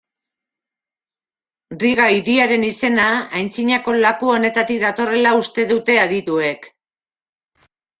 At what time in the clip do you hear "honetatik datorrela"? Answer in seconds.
4.41-5.39